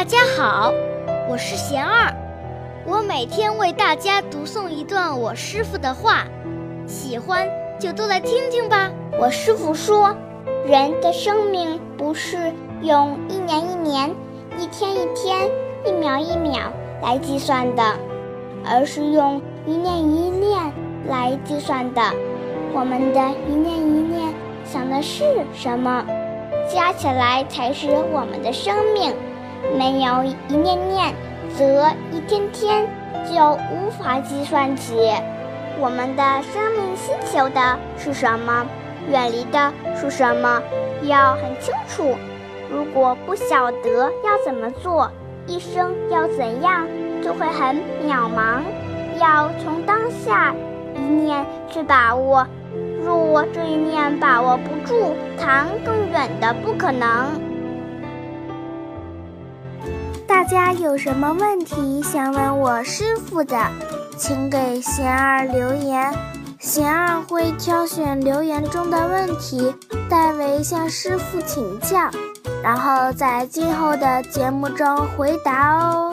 [0.00, 0.72] 大家好，
[1.28, 2.10] 我是贤二，
[2.86, 6.24] 我每天为大家读诵一段我师傅的话，
[6.86, 7.46] 喜欢
[7.78, 8.90] 就都来听听吧。
[9.20, 10.16] 我师傅说，
[10.64, 12.50] 人的生命不是
[12.80, 14.10] 用一年一年、
[14.58, 15.50] 一天一天、
[15.84, 16.72] 一秒一秒
[17.02, 17.82] 来计算的，
[18.64, 20.72] 而是用一念一念
[21.08, 22.00] 来计算的。
[22.72, 24.32] 我们的一念一念
[24.64, 26.02] 想的是什么？
[26.72, 29.14] 加起来才是我们的生命，
[29.76, 31.14] 没有一念念，
[31.56, 32.86] 则一天天
[33.24, 34.94] 就无法计算起。
[35.78, 38.66] 我们的生命需求的是什么？
[39.08, 40.62] 远离的是什么？
[41.02, 42.14] 要很清楚。
[42.70, 45.10] 如果不晓得要怎么做，
[45.46, 46.86] 一生要怎样，
[47.22, 48.62] 就会很渺茫。
[49.20, 50.54] 要从当下
[50.94, 52.46] 一念去把握。
[53.02, 57.49] 若这一念把握不住，谈更远的不可能。
[60.40, 63.58] 大家有什么问题想问我师傅的，
[64.16, 66.14] 请给贤儿留言，
[66.58, 69.74] 贤儿会挑选留言中的问题，
[70.08, 72.08] 代为向师傅请教，
[72.62, 76.10] 然后在今后的节目中回答哦。